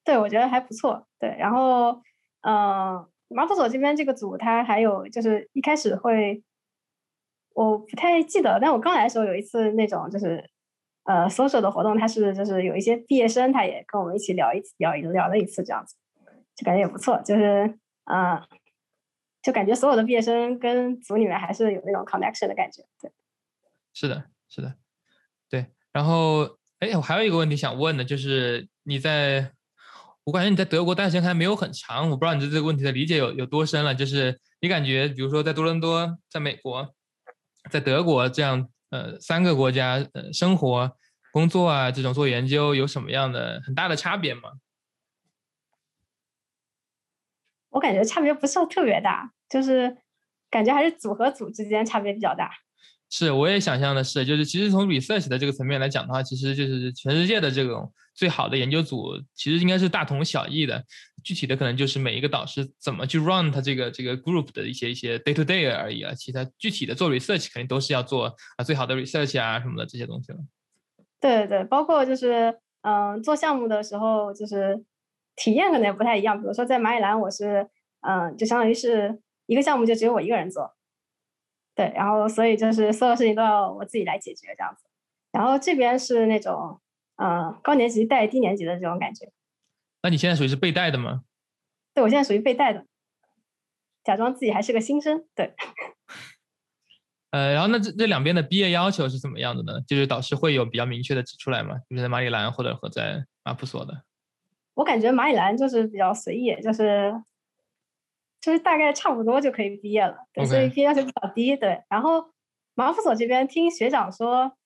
[0.04, 1.06] 对，我觉得还不错。
[1.18, 2.02] 对，然后
[2.42, 3.06] 嗯。
[3.32, 6.42] 马普所这边这个组，他还有就是一开始会，
[7.54, 10.50] 我不太记得，但我刚来的时候有一次那种就是，
[11.04, 15.94] 呃，social 的活动，他是就是有一些毕业生，他也跟我们一起聊一聊一聊了一次这样子，
[16.56, 18.42] 就感觉也不错，就是嗯，
[19.42, 23.12] 就感觉所有的毕业生跟组里面还是有那种 connection 的感觉，对，
[23.92, 24.74] 是的，是的，
[25.48, 29.52] 对，然后哎，我还有一个问题想问的，就是你在。
[30.24, 33.94] 我感觉你在德国待时间还没有很长，我不知道你对这个问题的理解有有多深了。
[33.94, 36.94] 就是你感觉，比如说在多伦多、在美国、
[37.70, 40.96] 在德国这样呃三个国家呃生活、
[41.32, 44.42] 工作啊这种做研究有什么样的很大的差别吗？
[47.70, 49.96] 我感觉差别不是特别大，就是
[50.50, 52.50] 感觉还是组和组之间差别比较大。
[53.12, 60.84] 是，我也想象的是，就是其实从 research 的这个层面来讲的话，其实就是全世界的这种最好的研究组，其实应该是大同小异的。
[61.24, 66.14] 具体的可能就是每一个导师怎么去 run 他这个这个 group 的一些一些 day to day 而已啊。
[66.14, 70.38] 其他具体的做 research 肯定都是要做啊最好的 research 啊什么的这些东西了。
[71.20, 74.82] 对对对，包括就是嗯做项目的时候，就是
[75.34, 76.40] 体验可能也不太一样。
[76.40, 77.68] 比如说在马里兰，我是
[78.02, 80.72] 嗯就相当于是一个项目就只有我一个人做。
[81.80, 84.84] 对，然后所以就是所有事情都要我自己来解决这样子，
[85.32, 86.78] 然后这边是那种，
[87.16, 89.32] 嗯，高年级带低年级的这种感觉。
[90.02, 91.22] 那你现在属于是被带的吗？
[91.94, 92.84] 对，我现在属于被带的，
[94.04, 95.24] 假装自己还是个新生。
[95.34, 95.54] 对。
[97.32, 99.80] 呃，然后那这这两边的毕业要求是怎么样的呢？
[99.88, 101.78] 就是导师会有比较明确的指出来吗？
[101.88, 104.02] 就是在马里兰或者和在马普索的。
[104.74, 107.14] 我感觉马里兰就是比较随意，就是。
[108.40, 111.82] 就是大概差不多就可以毕业了，对，所以毕业要求比较低，对。
[111.88, 112.32] 然后
[112.74, 114.56] 马普所这边听学长说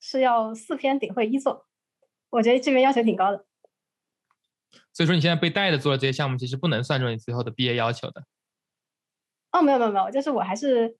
[0.00, 1.66] 是要四篇顶会一作，
[2.30, 3.44] 我觉得这边要求挺高的。
[4.92, 8.24] 所以说你现在被带着做的这些项目，其实不能算作你最后的毕业要求的。
[9.52, 10.96] 哦，没有没有没有，就是我还是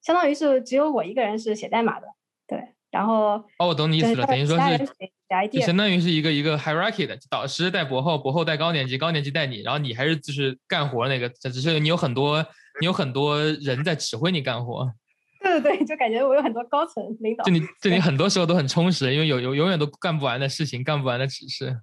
[0.00, 2.08] 相当于是只有我一个人是写代码的，
[2.46, 2.74] 对。
[2.90, 4.86] 然后哦，我懂你意思了，等于说是
[5.32, 12.44] idea，相当于是一个一个 hierarchy 的，导师带博后，博后带高年级，高年级带你，然后你还是就是干活那个，只是你有很多
[12.80, 14.92] 你有很多人在指挥你干活。
[15.40, 17.42] 对对对，就感觉我有很多高层领导。
[17.44, 21.80] 就你就你很多时候都很充实，因为有有永远都干不完的事情，干不完的指示。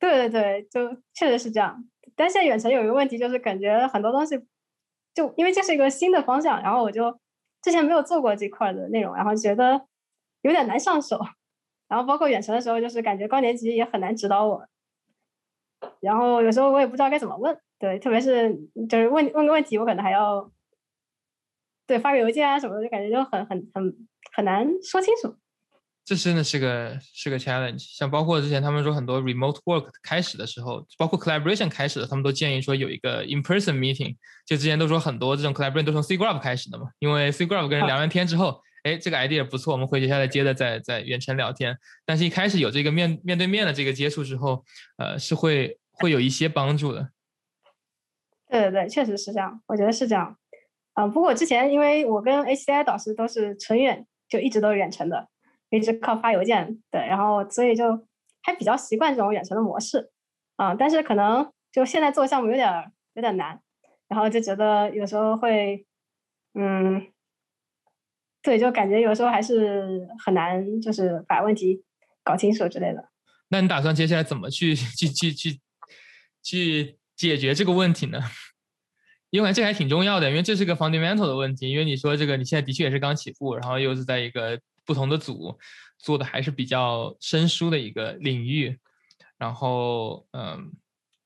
[0.00, 1.84] 对对对，就确实是这样。
[2.16, 4.36] 但现在远程有一个问题，就是感觉很多东西，
[5.14, 7.16] 就因为这是一个新的方向，然后我就
[7.62, 9.80] 之前没有做过这块的内容，然后觉得
[10.42, 11.20] 有点难上手。
[11.92, 14.66] 然后包括远程的时候，就是感觉高年级也很难指导我。
[16.00, 18.50] 然后有时候我也不知道该怎么问，对，特别是
[18.88, 20.50] 就是问问个问题，我可能还要
[21.86, 23.94] 对发个邮件啊什么的，就感觉就很很很
[24.34, 25.36] 很难说清楚。
[26.02, 27.94] 这真的是个是个 challenge。
[27.94, 34.16] 像包括之前他们说很多 remote work 开始的时候，包括 collaboration 开始的，他们都建议说有一个 in person meeting。
[34.46, 38.62] 就之前都说很多这种 collaboration 都从 C Graph 开始的嘛，因为 C Graph 跟人聊完天之后。
[38.82, 41.76] 哎，这个 idea 不错，我们回学校来接着在在远程聊天。
[42.04, 44.64] 但是，一开始有这个面面对面的这个接触之后，
[44.98, 47.10] 呃，是会会有一些帮助的。
[48.48, 50.36] 对对对，确实是这样，我觉得是这样。
[50.94, 55.28] 啊，不过之前因为我跟 HCI 导师都是纯远，就一直都是远程的，
[55.70, 56.82] 一直靠发邮件。
[56.90, 58.06] 对，然后所以就
[58.42, 60.10] 还比较习惯这种远程的模式。
[60.56, 63.60] 啊，但是可能就现在做项目有点有点难，
[64.08, 65.86] 然后就觉得有时候会，
[66.54, 67.06] 嗯。
[68.42, 71.82] 对，就感觉有时候还是很难，就是把问题
[72.24, 73.08] 搞清楚之类的。
[73.48, 75.60] 那你打算接下来怎么去去去去
[76.42, 78.20] 去解决这个问题呢？
[79.30, 81.70] 因为这还挺重要的，因为这是个 fundamental 的问题。
[81.70, 85.56] 因为你说这个，你现在的确也是刚起步，然后又是在一个不同的组
[85.98, 88.78] 做的还是比较生疏的一个领域，
[89.38, 90.72] 然后嗯，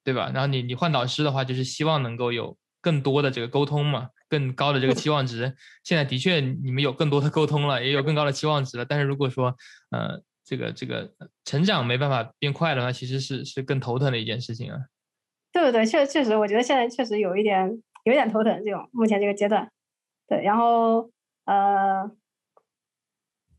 [0.05, 0.31] 对吧？
[0.33, 4.11] 然后你你换导师的话，就是希望能够有更多的这个沟通嘛。
[4.29, 8.85] 更高的这个期望值，现在的确你们有更多的沟通了，也有更高的期望值了。
[8.85, 9.55] 但是如果说，
[9.91, 11.13] 呃，这个这个
[11.45, 14.79] 成长没办法变快的话，其实是是更头疼的一件事情啊。
[15.53, 19.71] 对对对，确确实，我觉得现在确实有一点有点头疼，这种目前这个阶段。
[20.29, 21.11] 对，然后
[21.45, 22.11] 呃，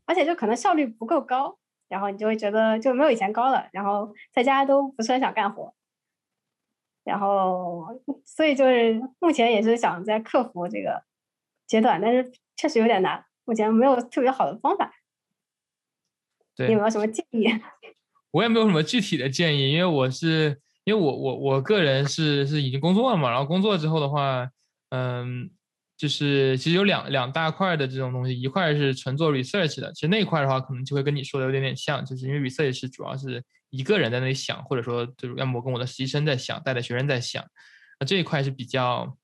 [0.06, 5.74] 而且就可能效率不够高，然后你就会觉得就没有以前高了，然后在家都不是很想干活。
[7.08, 7.88] 然后，
[8.24, 11.02] 所以就是目前也是想在克服这个
[11.66, 14.92] 阶段，但是确实有点难，目前没有特别好的方法。
[16.54, 17.46] 对，有没有什么建议？
[18.30, 24.48] 我也没有什么具体的建议，因为我是因为我我我个人是是已经工作了嘛，然后工作之后的话，
[24.90, 25.50] 嗯。
[25.98, 37.44] 就是其实有两两大块的这种东西，一块是纯做 research 的，其实那一块的话，可能就会跟你说的有点点像，就是因为 research 是主要是一个人在那里想，或者说就是要么跟我的实习生在想，带着学生在想，
[38.00, 39.16] 那这一块是比较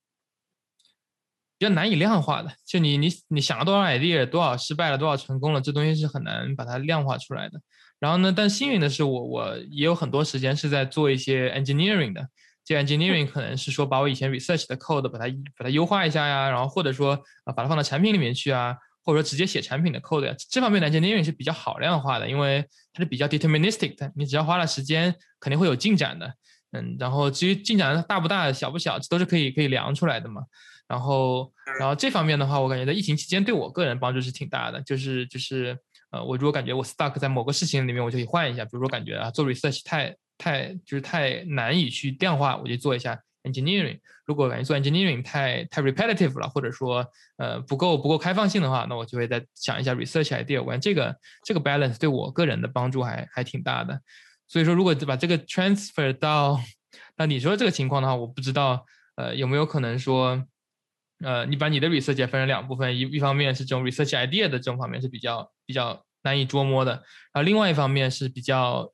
[1.59, 7.61] 比较难以量化的，就你你你想了多少 idea，多少失败了，多少成功了，这东西是很难把它量化出来的。
[8.01, 12.29] 然后呢，但幸运的是我我也有很多时间是在做一些 engineering 的。
[12.65, 15.27] 这 engineering 可能是说把我以前 research 的 code 把它
[15.57, 17.13] 把它优化一下呀，然后或者说
[17.45, 26.35] 啊把它放到产品里面去啊，或者说直接写产品的 code 呀，这方面的 engineering 是比较好量化的，因为它是比较 deterministic 的，你只要花了时间肯定会有进展的，
[26.73, 30.43] 嗯，然后至于进展大不大小不小，这都是可以可以量出来的嘛。
[30.89, 35.79] 然后然后这方面的话，我感觉在疫情期间对我个人帮助是挺大的，就是就是
[36.11, 40.17] 呃我如果感觉我 stuck 在某个事情里面，我就可以换一下，比如说感觉啊做 research 太。
[40.37, 43.99] 太就是太难以去量化，我就做一下 engineering。
[44.27, 50.61] 如果感觉做 engineering 太太 repetitive 了，或者说呃不够不够开放性的话，那我就会再想一下 research idea。
[50.61, 54.01] 我感觉这个这个 balance 对我个人的帮助还还挺大的。
[54.49, 56.61] 所以说，如果把这个 transfer 到
[57.17, 58.85] 那你说这个情况的话，我不知道
[59.17, 60.43] 呃有没有可能说
[61.23, 66.93] 呃你把你的 research 分成两部分，一一方面是这种 research idea 的这种方面是比较比较难以捉摸的，
[67.33, 68.91] 然后另外一方面是比较。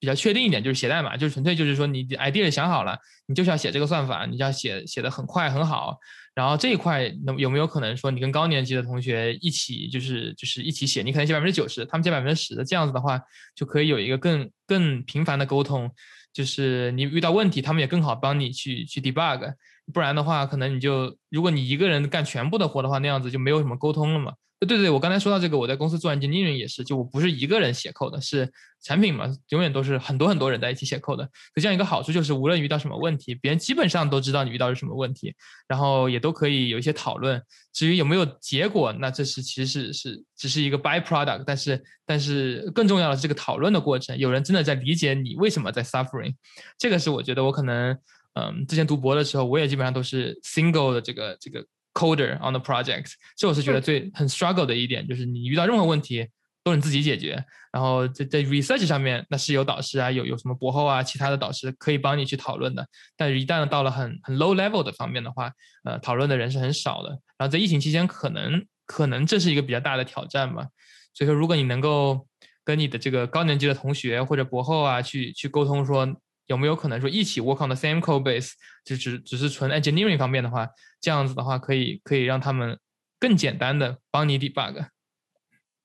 [0.00, 5.98] 比较确定一点就是写代码，就是纯粹就是说你 idea 想好了，你就是要写这个算法，你就要写写的很快很好。
[6.34, 13.20] 然后这一块能有没有可能说你跟高年级的同学一起就是就是一起写，你可能写百分之九十，他们写百分之十的，这样子的话
[13.54, 15.90] 就可以有一个更更频繁的沟通，
[16.32, 19.52] 就是你遇到问题，他们也更好帮你去去 debug。
[19.92, 24.32] 不然的话，可能你就如果你一个人干全部的活的话，那样子就没有什么沟通了嘛。
[24.66, 28.46] 对对，我刚才说到这个，我在公司做 engineering 也是，就我不是一个人写 code，是
[28.82, 31.26] 产品嘛，永远都是很多很多人在一起写 code。
[31.54, 35.34] 这样一个好处就是，无论遇到什么问题，别人基本上都知道你遇到是什么问题，
[35.66, 37.42] 然后也都可以有一些讨论。
[37.72, 46.34] 至于有没有结果，那这是其实是是只是一个 byproduct，但是但是更重要的是这个讨论的过程，有人真的在理解你为什么在 suffering。
[46.76, 47.96] 这个是我觉得我可能
[48.34, 51.64] 嗯，之前读博的时候，我也基本上都是 single 的这个这个。
[51.92, 56.28] Coder on the project，这我是觉得最很 struggle 的一点，就是你遇到任何问题，
[56.62, 57.44] 都是你自己解决。
[57.72, 62.86] 然后在在 research 上面，那是有导师啊，有有什么博后啊，其他的导师可以帮你去讨论的。
[63.16, 65.50] 但是，一旦到了很很 low level 的方面的话，
[65.84, 67.10] 呃，讨论的人是很少的。
[67.36, 70.66] 然后在疫情期间，可能可能这是一个比较大的挑战吧。
[71.12, 72.26] 所以说，如果你能够
[72.64, 76.06] 跟你的这个高年级的同学或者博后啊，去去沟通，说
[76.50, 80.68] 有没有可能说一起 work on the same code base，就只只是纯 engineering 方面的话，
[81.00, 82.76] 这样子的话，可以可以让他们
[83.20, 84.88] 更简单的帮你 debug。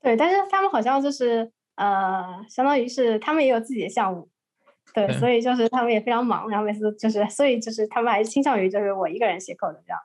[0.02, 4.28] 对，但是他们好像就是呃，相当于是他们也有自己的项目，
[4.92, 10.00] 对，所以就是他们也非常忙，然后每次就是，所以就是他们还是倾向于就是我一个人写 code 这样。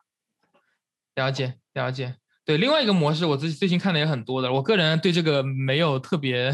[1.14, 2.16] 了解，了解。
[2.50, 4.52] 对，另外一个模式，我自己最近看的也很多的。
[4.52, 6.52] 我个人对这个没有特别，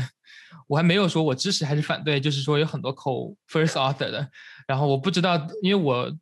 [0.66, 4.28] 我还没有说我支持还是反对，就是说有很多口 first author 的，
[4.68, 6.12] 然后我不知道，因为我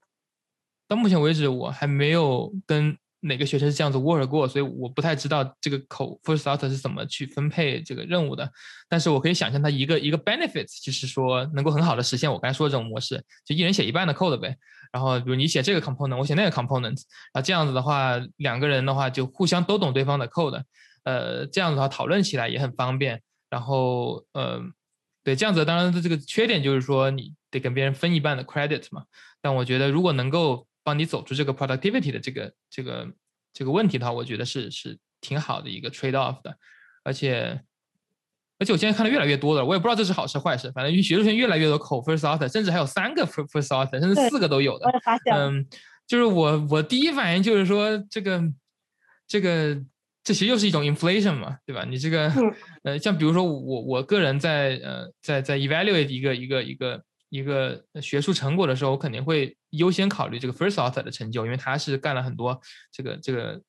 [0.86, 2.96] 到目前为止我还没有跟。
[3.24, 8.50] 哪个学生是这样子 work 过，所以我不太知道这个口 first author 是怎么去分配这个任务的。
[8.88, 14.56] 但是我可以想象它一个一个 benefits，就是说能够很好的实现我刚才说的这种模式，就一人写一半的 code 呗。
[14.92, 17.00] 然后比如你写这个 component，我写那个 component，
[17.32, 20.62] 啊这样子的话，两个人的话就互相都懂对方的 code，
[21.04, 23.22] 呃这样子的话讨论起来也很方便。
[23.50, 24.60] 然后呃
[25.24, 29.04] 对这样子，当然的这个缺点就是说你得跟别人分一半的 credit 嘛。
[29.40, 33.08] 但我觉得如果能够帮你走出这个 productivity 的这个这个
[33.54, 36.54] 这个问题的话，我觉得是是挺好的一个 trade off 的，
[37.02, 37.58] 而且
[38.58, 44.86] 而且我现在看的越来越多了，我也不知道这是好事坏事，反正学术圈越来越多口 first author，甚至还有三个 first author，甚至四个都有的。
[45.32, 45.66] 嗯，
[46.06, 48.42] 就是我我第一反应就是说这个
[49.26, 49.74] 这个
[50.22, 51.84] 这其实又是一种 inflation 嘛，对吧？
[51.88, 52.30] 你这个
[52.82, 57.02] 呃，像比如说我我个人在呃在在 evaluate 一个一个一个。
[57.30, 62.60] 一个学术成果的时候，我肯定会优先考虑这个 first author 的成就，因为他是干了很多
[62.92, 63.62] 这个这个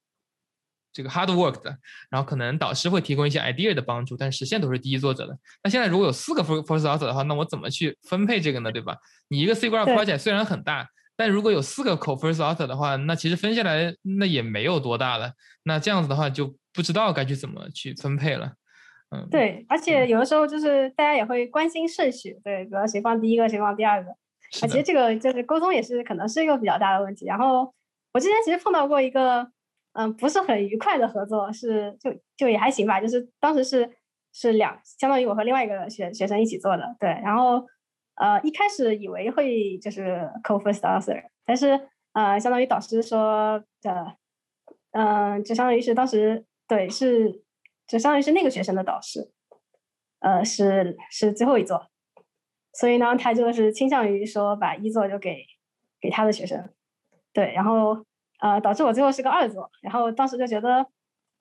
[0.93, 1.77] 这个 hard work 的。
[2.09, 5.37] 然后可能导师会提供一些 idea 的帮助，但实现都是第一作者的。
[5.63, 8.71] 那现在如果有四个 first author 的话，那我怎么去分配这个呢？
[8.71, 8.97] 对吧？
[9.27, 15.33] 你一个 C graph project 虽然很大，但如果有四个 co first author 的话，那其实分下来那也没有多大了。
[15.63, 18.53] 那这样子的话，就不知道该去怎么去分配了。
[19.11, 24.11] 嗯对，而且有的时候就是大家也会关心顺序，对，比如谁放第一个，谁放第二个。
[24.61, 27.25] 啊，其实这个就是沟通也是可能是一个比较大的问题。
[27.25, 27.73] 然后
[28.13, 29.49] 我之前其实碰到过一个，
[29.93, 32.99] 嗯，不是很愉快的合作，是就就也还行吧。
[32.99, 33.89] 就是当时是
[34.33, 37.09] 是两，相当于我和另外一个学学生一起做的，对。
[37.23, 37.65] 然后
[38.15, 44.15] 呃，一开始以为会就是 co first author，但是呃，相当于导师说的，
[44.91, 47.41] 嗯，就相当于是当时对是。
[47.87, 49.29] 就相当于是那个学生的导师，
[50.17, 51.87] 呃，是是最后一座，
[52.79, 55.45] 所以呢，他就是倾向于说把一座就给
[55.99, 56.69] 给他的学生，
[57.33, 58.05] 对，然后
[58.39, 60.85] 呃，导致我最后是个二座，然后当时就觉得。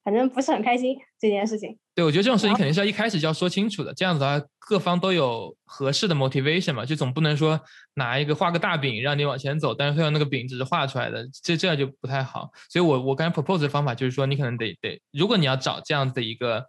[0.04, 1.78] 反正不是很开心这件事情。
[1.94, 7.58] 对，我觉得这种事情肯定是要一开始就要说清楚的，这样子的话，各方都有合适的 motivation 嘛，就总不能说
[7.94, 12.50] 拿一个画个大饼让你往前走，但是最后那个饼只是画出来的，这这样就不太好。
[12.68, 16.66] 所以我我刚才 propose 的方法就是说，你可能得得，如果你要找这样子的一个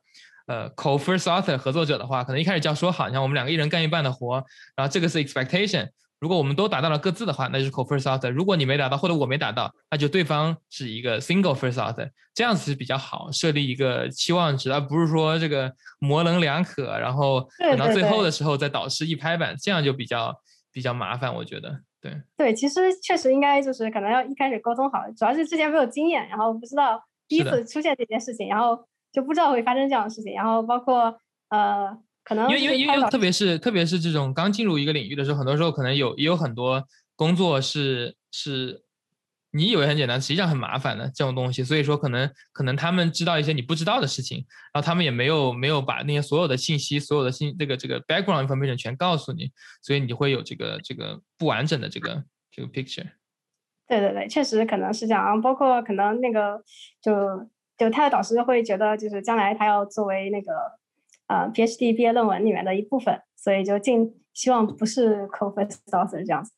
[0.47, 4.43] 呃 co first author 合作者的话，可能一开始就要说好，你看我们两个一人干一半的活，
[4.75, 5.89] 然后这个是 expectation。
[6.17, 8.31] 如果我们都达到了各自的话，那就是 co first author。
[8.31, 12.09] 如果你没达到，或者我没达到，那就对方是一个 single first author。
[12.33, 20.33] 这样子是比较好，设立一个期望值，而不是说这个模棱两可，然后等到最后的时候再导师一拍板，这样就比较
[20.71, 21.33] 比较麻烦。
[21.35, 31.17] 我觉得，对对，其实确实应该就是可能要一开始沟通好，主要是之前没有经验，然后不知道第一次出现这件事情，然后就不知道会发生这样的事情，然后包括
[31.49, 31.97] 呃。
[32.27, 36.83] 可能因为因为因为特别是特别是这种刚进入一个领域的时候，很多时候可能有也有很多
[37.15, 38.81] 工作是是
[39.51, 41.63] 你以为很简单，实际上很麻烦的这种东西。
[41.63, 44.43] 所以说可能可能他们知道一些你不知道的事情，
[44.73, 49.51] 然后他们也没有没有把那些所有的信息、所有的信这个这个 background information 全告诉你，
[49.83, 53.05] 所以你会有这个这个不完整的这个这个 picture。
[53.87, 55.39] 对对对，确实可能是这样。
[55.43, 56.59] 包括可能那个
[57.03, 57.13] 就
[57.77, 60.51] 就他的导师会觉得，就是将来他要作为那个。
[61.27, 66.51] 呃，PhD 毕业论文里面的一部分，所以就尽希望不是 co-first author 这样子。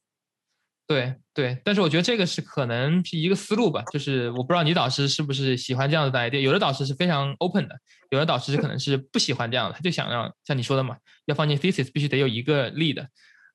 [0.86, 6.41] 对对，但是我觉得这个是可能是一个思路吧，就是我不知道你导师是不是喜欢这样的 idea。
[6.41, 7.76] 有的导师是非常 open 的，
[8.09, 10.97] 有的导师可能是不喜欢这样的，他就想让像你说的嘛，
[11.28, 13.07] 要放进 thesis 必须得有一个 lead。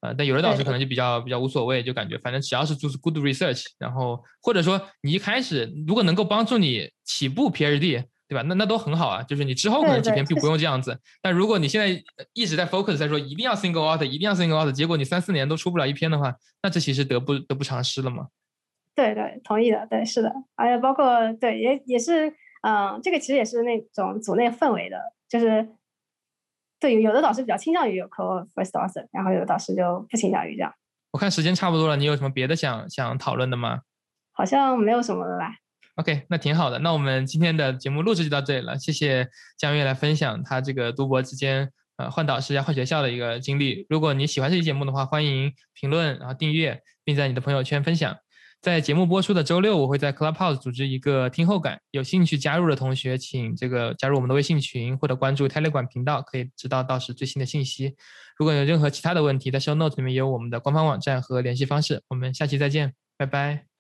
[0.03, 8.05] 呃，但有的导师可能就比较比较无所谓，就感觉反正只要是做 good research，然后或者说你一开始如果能够帮助你起步 PhD。
[8.29, 8.43] 对吧？
[8.49, 10.99] 那那都很好啊，就是你之后可能几篇并不 用这样子。
[11.21, 18.29] 但如果你现在一直在 focus 在说一定要 single author，一定要 single author，结果你三四年都出不了一篇的话，那这其实得不得不偿失了嘛。
[18.95, 22.33] 对对，同意的，对是的，还有包括对也也是，
[22.63, 24.97] 嗯，这个其实也是那种组内氛围的，
[25.29, 25.69] 就是
[26.83, 30.75] 对，有的导师比较倾向于有 co first author，然后有的导师就不倾向于这样。
[31.13, 33.83] 我看时间差不多了，你有什么别的想想讨论的吗？
[34.33, 35.55] 好像没有什么了吧。
[35.95, 36.81] OK，那挺好的。
[36.81, 43.87] 那我们今天的节目录制就到这里了，谢谢江月来分享他这个读博之间呃换导师要换学校的一个经历。
[43.89, 48.17] 如果你喜欢这期节目的话，欢迎评论，然后订阅，并在你的朋友圈分享。
[48.63, 57.97] 在节目播出的周六，我会在 Clubhouse 组织一个听后感，有兴趣加入的同学，请这个加入我们的微信群或者关注 Telegram 频道，可以知道到时最新的信息。
[58.37, 62.03] 如果有任何其他的问题，在 Show Note 里面也有我们的官方网站和联系方式。
[62.07, 63.72] 我们下期再见，拜拜。